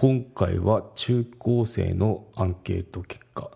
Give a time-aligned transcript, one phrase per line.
[0.00, 3.50] 今回は中高生のアンケート結果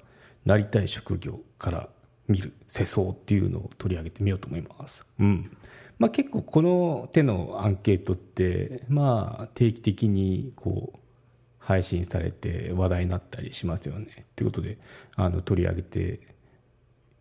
[0.45, 1.89] なりたい職業から
[2.27, 5.07] 見る世相っていうのを取り上げてみようと思います。
[5.21, 5.57] うん
[6.01, 10.99] まあ、結構この手のアンケートって、まあ、定期的にこう
[11.61, 14.27] 配信されて話題になったりしますよね。
[14.35, 14.79] ということで
[15.15, 16.19] あの取り上げて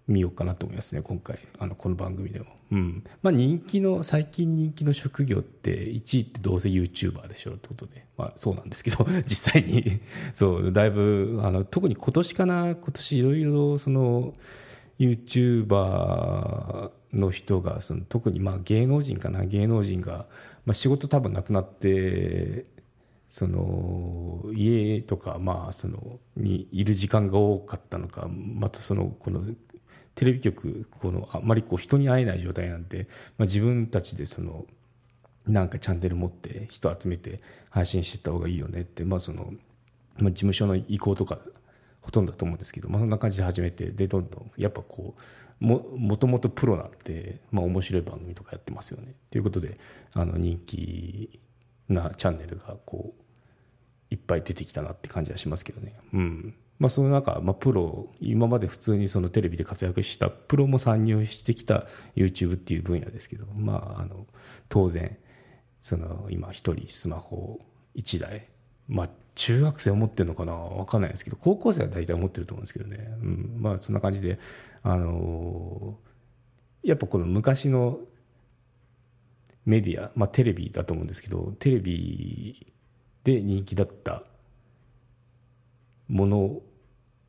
[0.07, 1.39] みようかなと思いますね今回。
[1.59, 3.04] あのこの番組でも、うん。
[3.21, 10.01] まあ、人気の最近人気の職業って1位ってどうせ YouTuber でしょうってことで、まあ、そうなんですけど 実際に。
[10.33, 14.33] そうだいぶあの特に今年かな今年いろいろその
[15.00, 20.27] YouTuber の人がその特にまあ芸能人かな芸能人が、
[20.65, 22.65] まあ、仕事多分なくなって
[23.29, 29.43] その家とかまあそのにいる時間が多かったのかまたそのこの
[30.15, 34.66] テレビ局このあまりこう人に会えない状態なんで、まあ、自分たちでその
[35.47, 39.53] なんかチャンネル持って人集めて配信していった方がいいよねって、まあその
[40.19, 41.39] まあ、事務所の意向とか
[42.02, 49.13] ほとんどだと思うんですけど、まあ、そんな感じで始めてでどんどんやっぱこうももともとプロなんで、まあ、面白い番組とかやってますよね。
[49.30, 49.80] ということで
[50.13, 51.39] あの人気
[51.88, 55.95] なチャンネルがこういっぱい出てきたなって感じはしますけどね。
[56.13, 64.25] うんまあ、その中、まあ、プロ今まで普通にそのテレビで活躍したプロも参入してきた YouTube っていう分野ですけど、まあ、あの
[64.67, 65.15] 当然
[65.83, 67.59] その今一人スマホ
[67.95, 68.49] 1台
[68.88, 74.39] まあ中学生を持ってるのかな分かんないですけど高校生は大体持ってると思うんですけどね、うん、まあそんな感じで
[74.81, 75.99] あの
[76.81, 77.99] やっぱこの昔の
[79.67, 82.73] メディア、まあ、テレビだと思うんですけどテレビ
[83.23, 84.23] で人気だった
[86.07, 86.61] もの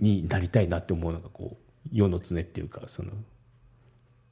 [0.03, 3.12] になりたいなって思うのがこう世の常っていうかその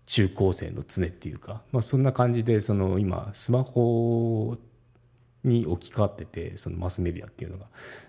[0.04, 4.58] 中高生の常っていうか、まあ、そんな感じでその今スマホ
[5.44, 7.66] に置き換わっててそのマスメディアっていうのが。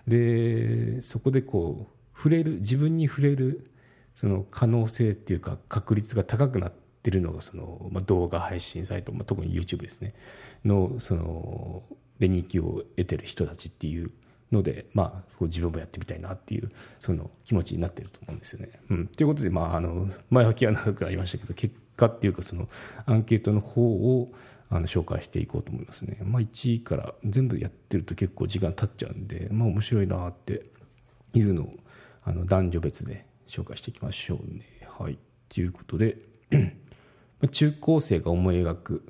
[0.08, 3.72] でそこでこう触れる自分に触れる
[4.16, 10.14] その可能性っていうか確率が高くなってるのがその、ま、動画配信サイト、まあ、特に YouTube ですね。
[10.66, 11.84] のその
[12.18, 14.12] で人気を得てる人たちっていう
[14.52, 16.70] ので、まあ、自分もやってみたいなっていう
[17.00, 18.72] その気持ちになってると思うんですよね。
[18.90, 22.68] うん、ということで、まあ、あの前置きは長くありましたけど結果っていうかその
[23.06, 24.30] アンケートの方を
[24.70, 26.18] あの紹介していこうと思いますね。
[26.24, 30.66] まあ、1位から全部やってると結構時間経っちゃうんで、まあ、面白いなって
[31.34, 31.72] いうのを
[32.24, 34.66] あの男女別で紹介していきましょうね。
[34.88, 35.18] はい。
[35.50, 36.18] ということで
[37.52, 39.04] 中高生が思い描く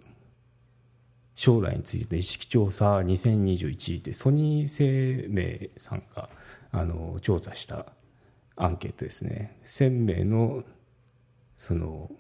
[1.36, 6.30] 将来についての意識調査2021でソニー生命さんが
[6.72, 7.86] あの調査した
[8.56, 9.58] アンケートですね。
[9.66, 10.64] 1000名の
[11.58, 12.12] その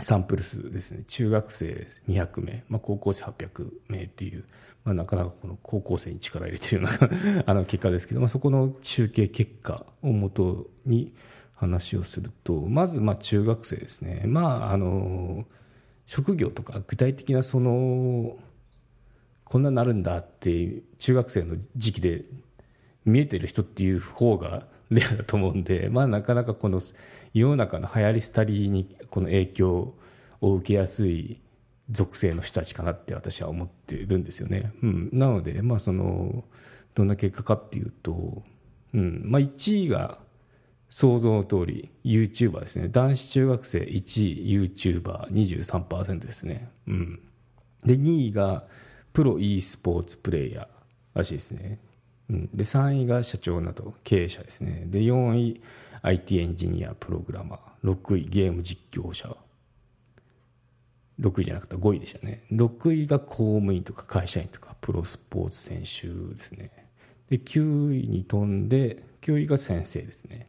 [0.00, 1.04] サンプル数ですね。
[1.04, 4.44] 中学生200名、まあ、高校生800名っていう、
[4.84, 11.14] まあ、なかなかこの高校生に力入れてるような あの結果ですけど、まあ、そこの集計結果をもとに
[11.54, 14.22] 話をするとまずまあ中学生ですね。
[14.26, 15.46] まああの
[16.10, 18.36] 職業とか具体的なその
[19.44, 22.24] こんなになるんだって中学生の時期で
[23.04, 26.80] 見えてる人っていう方がレアだと思うんで、 まあ、なかなかこの
[27.32, 29.94] 世の中の流行り廃りにこの影響
[30.40, 31.38] を受けやすい
[31.88, 34.72] 属性の人たちかなって私は思ってるんですよね。
[34.82, 36.42] うん、なので、まあ、その
[36.96, 38.42] どんな結果かっていうと、
[38.94, 40.18] うんまあ、1位が
[40.90, 42.88] 想像の通り YouTuber ですね。
[42.88, 47.20] 男子中学生1位 YouTuber23% ですね、うん、
[47.86, 48.64] で2位が
[49.12, 50.66] プロ e スポーツプレイヤー
[51.14, 51.78] らしいですね、
[52.28, 54.82] うん、で3位が社長など経営者ですね。
[54.86, 55.62] で4位
[56.02, 57.90] IT エンジニアプログラマー。
[57.92, 59.36] 6位ゲーム実況者。
[61.20, 62.44] 6位じゃなくて5位でしたね。
[62.50, 66.88] 6位が公務員とか会社員とかプロスポーツ選手ですね。
[67.28, 70.46] で9位に飛んで9位が先生ですね。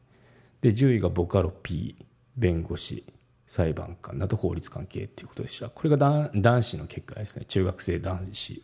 [0.61, 1.95] で10位がボカロ P
[2.38, 3.03] 弁護士
[3.47, 5.69] 裁判官など法律関係っていうことでした。
[5.69, 5.97] これが
[6.34, 7.46] 男子の結果ですね。
[7.46, 8.63] 中学生男子。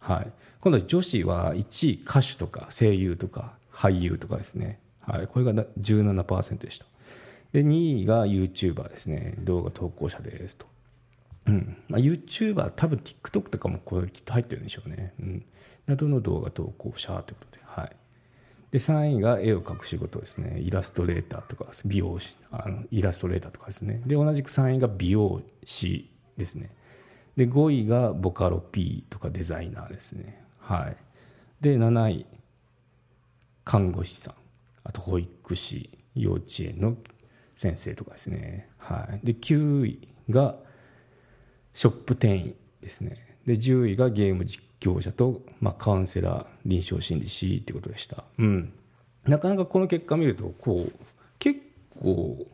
[0.00, 0.32] はい。
[0.60, 4.80] 今度は女子は1位歌手とか声優とか俳優とかですね。
[5.00, 5.26] はい。
[5.28, 6.86] これが17%でした。
[7.52, 9.34] で2位が YouTuber ですね。
[9.38, 10.66] 動画投稿者ですと。
[11.46, 11.76] うん。
[11.88, 15.44] まあ、YouTuber 多分 TikTok とかもこれきっと入ってるんでしょうね、うん、
[15.86, 17.62] などの動画投稿者ということで。
[17.64, 17.96] はい。
[18.76, 20.60] で3位が絵を描く仕事ですね。
[20.60, 24.02] イラストレーターとか美容師あのイラストレーターとかですね。
[24.04, 26.70] で同じく3位が美容師ですね。
[27.38, 30.44] で5位がボカロ P とかデザイナーですね。
[30.58, 30.96] はい。
[31.62, 32.26] で7位
[33.64, 34.34] 看護師さん。
[34.84, 36.98] あと保育士幼稚園の
[37.54, 38.68] 先生とかですね。
[38.76, 39.26] はい。
[39.26, 40.54] で9位が
[41.72, 43.38] ショップ店員ですね。
[43.46, 48.72] で10位がゲーム実況者と、まあ、カウンセラー臨床心理士ってことでした、うん、
[49.24, 50.92] なかなかこの結果見るとこう
[51.38, 51.60] 結
[52.00, 52.46] 構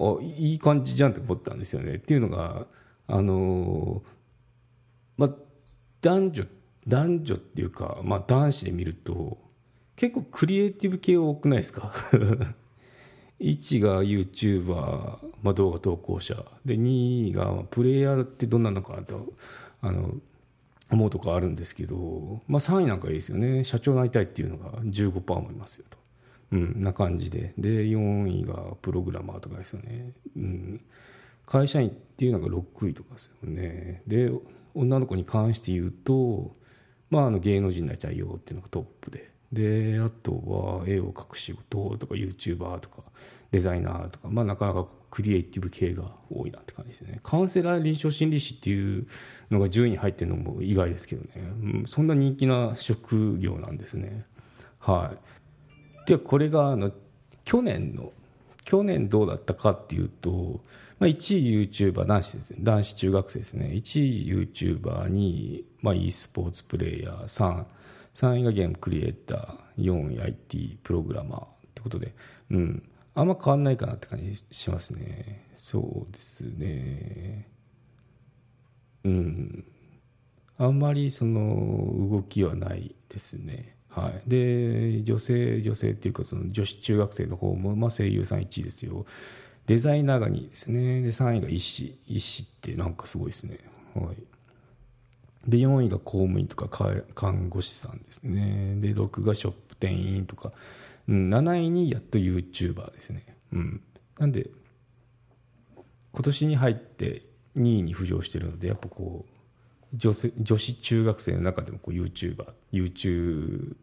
[0.00, 1.94] あいい感じじゃんって思ったんですよね。
[1.94, 2.66] っていうのが
[3.08, 4.02] あの
[5.16, 5.30] まあ
[6.00, 6.44] 男女
[6.86, 9.38] 男女っていうか、まあ、男子で見ると
[9.96, 11.92] 結構クリエイティブ系多くないですか？
[13.40, 16.44] 1が YouTuber、まあ、動画投稿者。
[16.64, 19.32] で2位がプレイヤーってどんなのかなと
[19.80, 20.14] あの
[20.90, 23.64] 思うとこあるんですけど、まあ、3位なんかいいですよね。
[23.64, 25.98] 社長になりたいっていうのが15%もいますよと、
[26.52, 27.52] うん、な感じで。
[27.58, 30.80] で4位がプログラマーとかですよね、うん、
[31.44, 34.02] 会社員っていうのが6位とかですよね。
[34.06, 34.30] で
[34.74, 36.52] 女の子に関して言うと、
[37.10, 39.30] まあ、あの芸能人になりたいよっていうのがトップで。
[39.52, 43.02] であとは絵を描く仕事とか YouTuber とか。
[43.50, 47.20] デザイナーとか、まあ、なかなかクリエイティブ系が多いなって感じですね。
[47.22, 49.06] カウンセラー臨床心理士っていう
[49.50, 54.26] のが10位に入ってるのも意外ですけどね、うん、そんな人気な職業なんですね。
[54.78, 55.12] は
[56.06, 56.08] い。
[56.08, 56.92] でこれがあの
[57.44, 58.12] 去年の
[58.64, 60.60] 去年どうだったかっていうと、
[60.98, 62.58] まあ、1位 YouTuber 男子ですね。
[62.60, 63.70] 男子中学生ですね。
[63.72, 67.64] 1位 YouTuber 2位、まあ、e スポーツプレーヤー3
[68.14, 69.68] 3位がゲームクリエイター。
[69.78, 72.14] 4位 IT プログラマーってことで、
[72.50, 72.82] うん、
[73.18, 75.44] あんま変わんないかなって感じしますね。
[75.56, 77.48] そうですね。
[79.02, 79.64] うん。
[80.56, 83.74] あんまりその動きはないですね。
[83.88, 89.04] はい、で女性女性っていうかその女子中学生の方も、まあ、声優さん1位ですよ。
[89.66, 91.02] デザイナーが2位ですね。
[91.02, 91.98] で3位が医師。
[92.06, 93.58] 医師ってなんかすごいですね。
[93.94, 94.16] はい。
[95.48, 96.68] で4位が公務員とか
[97.14, 98.76] 看護師さんですね。
[98.80, 100.52] で6がショップ店員とか、
[101.08, 103.82] うん、7位にやっと YouTuber ですね、うん、
[104.18, 104.50] なんで
[106.12, 107.22] 今年に入って
[107.56, 109.38] 2位に浮上してるのでやっぱこう
[109.96, 113.74] 女性女子中学生の中でもこう YouTuber YouTube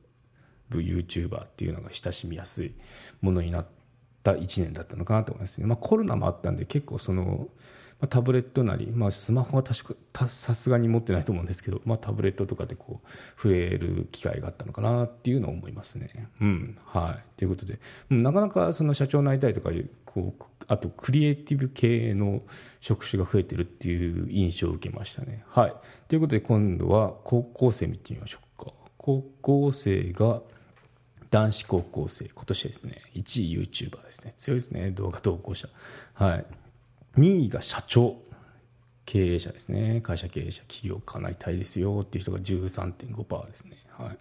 [0.70, 2.76] YouTuber っていうのが親しみやすい
[3.22, 3.68] ものになっ
[4.22, 7.48] た1年だったのかなと思いますね、まあ、コロナもあったんで結構その
[8.00, 13.08] まあ、タブレットなり、まあ、スマホは確かさすがに持ってないと思うんですけど、まあ、タブレットとかでこう
[13.38, 16.30] 触れる機会があったのかなっていうのを思いますね。
[16.42, 16.78] うん。
[16.86, 17.80] はい、ということで、
[18.12, 22.42] うん、なかなかその社長になりたいとかいうこうあとクリエイティブ系の
[22.82, 25.44] 職種が増えてるっていう印象を受けましたね。
[25.48, 25.74] はい、
[26.10, 28.72] ということで今度は高校生見てみましょうか。
[28.98, 30.42] 高校生が
[31.30, 32.26] 男子高校生。
[32.26, 34.34] 今年ですね1位 YouTuber ですね。
[34.38, 34.92] 強いですね。
[34.92, 35.70] 動画投稿者。
[36.14, 36.46] はい。
[37.18, 38.18] 2位が社長
[39.06, 40.02] 経営者ですね。
[40.02, 44.18] 会社経営者企業家なりたいですよっていう人が13.5%ですね、はい、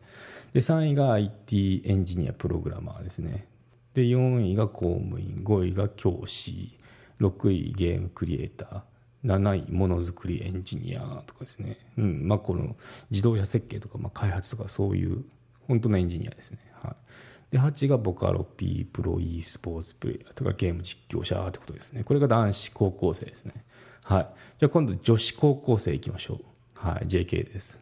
[0.53, 3.49] で3位が IT エンジニアプログラマーですね。
[3.95, 6.77] で4位が公務員5位が教師
[7.21, 8.83] 6位ゲームクリエイター
[9.25, 12.29] 7位ものづくりエンジニアとかですね、うん。
[12.29, 12.77] まあ、この
[13.11, 15.25] 自動車設計とか、まあ、開発とかそういう
[15.67, 16.59] 本当のエンジニアですね、
[17.55, 22.03] で8がボカロ P プロ e スポーツプレイヤーとかゲーム実況者ってことですね。
[22.03, 23.53] これが男子高校生ですね。
[24.03, 24.29] はい。
[24.59, 26.39] じゃあ今度女子高校生いきましょう。
[26.75, 27.07] はい。
[27.07, 27.79] JK です。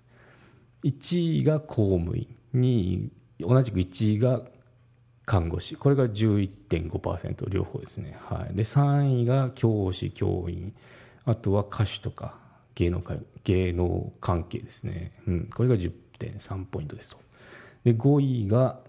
[0.84, 2.28] 1位が公務員。
[2.54, 3.10] 2位
[3.40, 4.42] 同じく1位が
[5.24, 5.74] 看護師。
[5.76, 10.74] これが11.5%両方ですね、はい、で3位が教師教員。
[11.24, 12.34] あとは歌手とか
[12.74, 13.02] 芸能
[13.44, 17.16] 芸能関係ですね、うん、これが10.3ポイントですと。
[17.84, 18.80] で5位が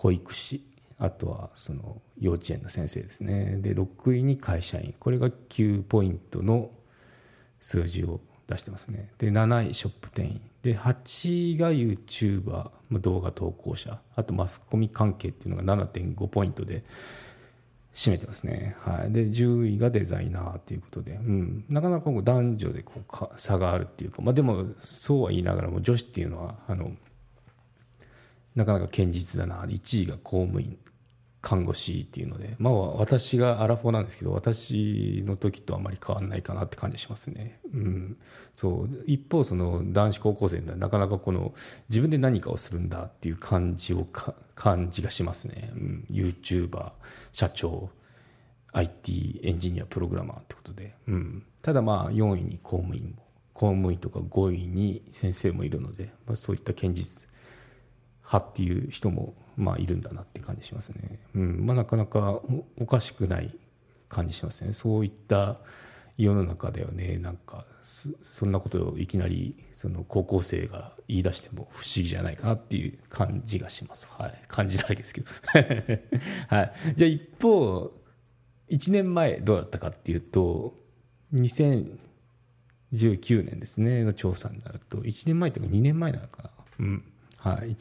[0.00, 0.64] 保育士
[0.98, 3.58] あとはその幼稚園の先生ですね。
[3.60, 4.94] で6位に会社員。
[4.98, 6.70] これが9ポイントの
[7.60, 9.10] 数字を出してますね。
[9.18, 10.40] で7位ショップ店員。
[10.62, 14.00] で8位が YouTuber 動画投稿者。
[14.16, 16.82] あとマスコミ関係っていうのが7.5ポイントで
[17.94, 23.02] 占めてますね、はい、で10位がデザイナーということで、うん、なかなか男女でこ
[23.36, 26.92] う差があるっていうか、まあ、でもそうは言いながらも女子っていうのはあの
[28.60, 29.64] なかなか堅実だな。
[29.64, 30.78] 1位が公務員
[31.40, 38.16] 看護師っていうので、まあ、私がアラフォーなんですけど私の時とあまり変わらないかなって感じしますね、うん、
[38.54, 39.04] そう。
[39.06, 41.54] 一方その男子高校生ではなかなかこの
[41.88, 44.06] 自分で何かをするんだっていう感じを
[44.54, 46.92] 感じがしますね、うん、YouTuber
[47.32, 47.88] 社長
[48.72, 53.24] IT エンジニアプログラマーってことで、うん、ただまあ4位に公務員も
[53.54, 57.29] 公務員とか5位に先生もいるので、まあ、そういった堅実
[58.24, 61.66] 派っていう人もまあいるんだなって感じしますね、うん。
[61.66, 62.40] まあ、なかなか
[62.78, 63.56] おかしくない
[64.08, 64.72] 感じしますね。
[64.72, 65.58] そういった
[66.16, 67.18] 世の中だよね。
[67.18, 67.64] なんか
[68.22, 74.06] そんなことをいきなりその高校生が言い出しても不思議じゃないかなっていう感じがします。
[74.10, 74.42] はい。
[74.48, 75.26] 感じだけですけど。
[76.48, 76.72] はい。
[76.96, 77.92] じゃあ一方
[78.68, 80.74] 1年前どうだったかっていうと
[81.32, 81.98] 2000
[82.92, 86.50] 19年ですね、の調査になると、1年前というか2年前なのかな。
[86.80, 87.04] うん。
[87.36, 87.76] はい。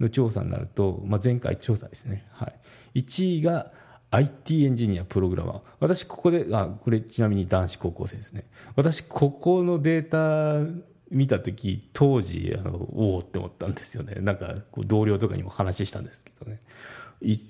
[0.00, 2.24] の調査になると、まあ、前回調査ですね。
[2.30, 2.52] は
[2.94, 3.00] い。
[3.00, 3.70] 1位が
[4.10, 5.60] IT エンジニア、プログラマー。
[5.78, 8.44] 私、ここで、あ、これちなみに男子高校生ですね。
[8.74, 10.68] 私、ここのデータ
[11.10, 14.16] 見たとき、当時、あの、おおって思ったんですよね。
[14.20, 16.60] なんか、同僚とかにも話したんですけどね。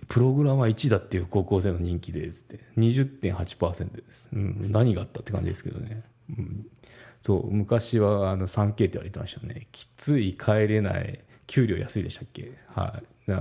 [0.08, 4.28] プログラマー1位だっていう高校生の人気で、つって、20.8%です。
[4.32, 6.02] うん、何があったって感じですけどね。
[6.30, 6.66] うん、
[7.22, 9.68] そう、昔はあの 3K って言われてましたね。
[9.72, 12.52] きつい、帰れない、給料安いでしたっけ？
[12.68, 13.32] はい。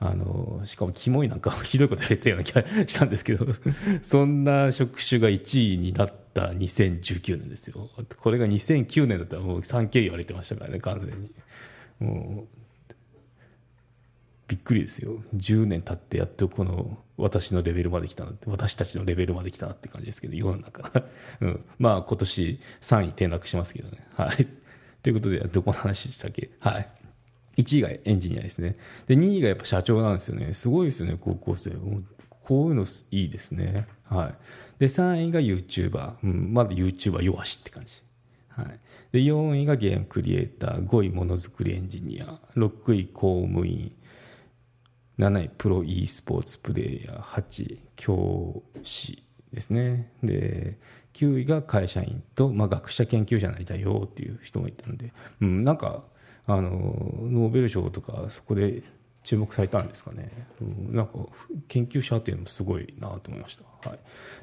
[0.00, 3.46] あの、しかも、キモいなんかひどいことやれたような気がしたんですけど、
[4.06, 7.90] そんな職種が1位になった2019年ですよ。
[8.18, 11.32] これが2009年だったらもう 3K 言われてましたからね、完全に。
[11.98, 12.94] もう
[14.46, 15.20] びっくりですよ。
[15.34, 21.02] 10年経ってやっとこの私のレベルまで来たなって私たちのレベルまで来たなって感じですけど世の中、
[21.40, 24.06] うん、まあ今年3位転落しますけどね。
[24.14, 24.46] はい。
[25.02, 26.50] ということでどこの話でしたっけ？
[26.60, 26.88] はい。
[27.58, 28.76] 1位がエンジニアですね。
[29.06, 30.54] で2位がやっぱ社長なんですよね。
[30.54, 31.72] すごいですよね高校生。
[32.44, 33.86] こういうのいいですね。
[34.04, 34.34] はい。
[34.78, 38.02] で3位が YouTuber、うん、まだ YouTuber 弱しって感じ。
[38.48, 38.78] はい、
[39.12, 40.86] で4位がゲームクリエイター。
[40.86, 42.38] 5位ものづくりエンジニア。
[42.56, 43.92] 6位公務員。
[45.18, 47.20] 7位プロ e スポーツプレーヤー。
[47.20, 50.12] 8位教師ですね。
[50.22, 50.78] で
[51.14, 56.04] 9位が会社員と、まあ、学者研究者になりたいよっていう人もいたんで、うん、なんか
[56.48, 58.82] あのノーベル賞とかそこで
[59.22, 61.12] 注目されたんですかね、うん、なんか
[61.68, 63.98] 研究者っていうのもすごいなと思いました、はい、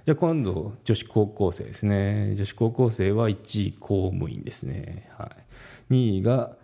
[0.06, 5.32] じゃあ今度女子高校生ですね女子高校生は1位公務員ですね、は
[5.90, 6.56] い、2位が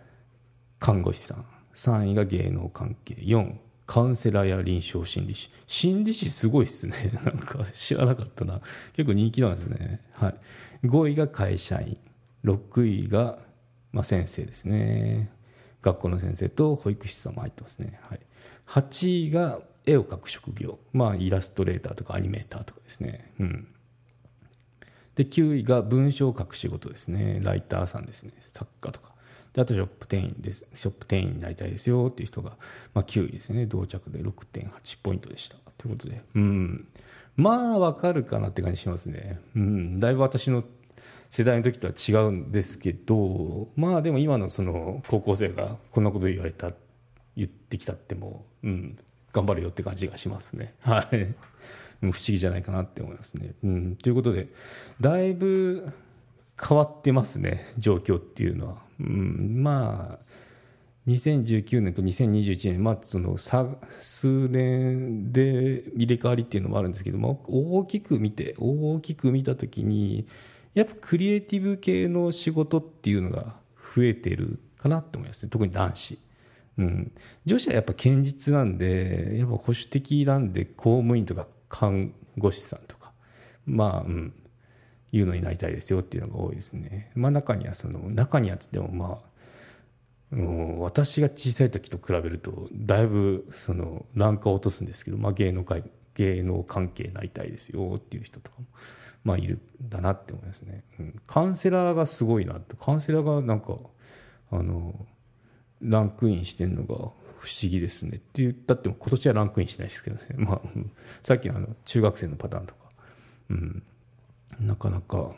[0.78, 1.44] 看護師さん
[1.74, 3.56] 3位が芸能関係4
[3.86, 5.50] カウンセラーや臨床心理師。
[5.66, 7.10] 心理師すごいっすね。
[7.26, 8.62] なんか知らなかったな。
[8.94, 10.00] 結構人気なんですね。
[10.12, 10.86] はい。
[10.86, 11.98] 5位が会社員。
[12.44, 13.38] 6位が、
[13.92, 15.30] まあ、先生ですね。
[15.82, 18.00] 学校の先生と保育士さんも入ってますね。
[18.08, 18.20] はい。
[18.66, 20.78] 8位が絵を描く職業。
[20.92, 23.32] まあ、イラストレーターとかアニメーターとかですね。
[23.40, 23.68] うん。
[25.14, 27.40] で、9位が文章を書く仕事ですね。
[27.42, 28.32] ライターさんですね。
[28.50, 29.12] 作家とか。
[29.52, 30.64] であとショップ店員です。
[30.74, 32.56] ショップ店員になりたいですよっていう人が、
[32.94, 33.66] まあ、9位ですね。
[33.66, 35.56] 同着で6.8ポイントでした。
[35.76, 36.88] ということで、うん。
[37.36, 39.40] まあ、わかるかなって感じしますね。
[39.54, 40.00] うん。
[40.00, 40.62] だいぶ私の
[41.32, 46.72] 世代の時とは違うんですけど、まあでも今のその高校生がこんなこと言われた、
[47.34, 48.96] 言ってきたっても、うん、
[49.32, 50.74] 頑張るよって感じがしますね。
[50.80, 51.34] はい。
[52.02, 53.54] 不思議じゃないかなって思いますね。
[53.64, 53.96] うん。
[53.96, 54.48] ということで、
[55.00, 55.88] だいぶ
[56.60, 58.82] 変わってますね、状況っていうのは。
[59.00, 60.32] うん、まあ
[61.08, 70.28] 2019年と2021年、まあ、その数年で入れ替わりっていうのもあるんですけども大きく見て大きく見た時に
[70.74, 73.56] やっぱクリエイティブ系の仕事っていうのが
[73.94, 75.50] 増えてるかなって思いますね。
[75.50, 76.18] 特に男子、
[76.78, 77.12] うん、
[77.44, 83.12] 女子はやっぱ堅実なんでやっぱ保守的なんで公務員とか看護師さんとか。
[83.66, 84.32] まあ、うん、
[85.12, 87.10] いうのになりたいですよっていうのが多いですね。
[87.14, 89.20] まあ中にはその、中にはつってもま
[90.32, 98.66] あ、もう私が小さい時と比べると、だいぶそのランクを落とすんですけど、まあ芸能界、芸能関係になりたいですよっていう人とかも、
[99.24, 100.84] まあいるだなって思いますね。
[100.98, 103.76] うん、カウンセラーがすごいなって、カウンセラーがなんか、
[104.50, 105.06] あの、
[105.80, 106.94] ランクインしてんのが
[107.42, 110.22] 不思議ですねって言ったっても今年はランクインしないですけどね。
[110.38, 110.60] まあ、
[111.22, 112.80] さっきのあの中学生のパターンとか、
[113.50, 113.82] うん、
[114.60, 115.34] なかなか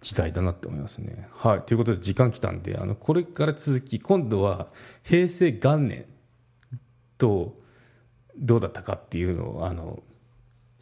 [0.00, 1.28] 時代だなって思いますね。
[1.32, 1.62] はい。
[1.62, 4.68] ということで時間来たんで、あの、これから続き、今度は
[5.02, 6.06] 平成元年
[7.18, 7.58] と
[8.36, 10.02] どうだったかっていうのを、あの、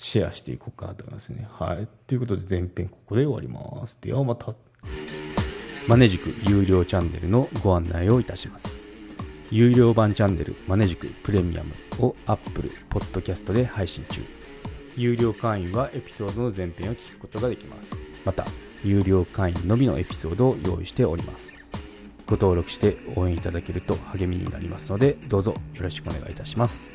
[0.04, 1.48] シェアしていこうかと思いますね。
[1.50, 1.88] はい。
[2.06, 3.96] ということで前編ここで終わります。
[4.02, 4.54] ではまた。
[5.88, 8.76] マネジク有料チャンネルのご案内をいたします。
[9.50, 11.72] 有料版チャンネルマネジクプレミアム
[12.04, 14.22] を Apple Podcast で配信中。
[14.94, 17.96] 有料会員はエピソードの前編を聞くことができます。
[18.26, 18.44] また、
[18.84, 21.54] 有料会員のみのエピソードを用意しております。
[22.26, 26.93] ご登録して応援いただけると励みになりますので、どうぞよろしくお願いいたします。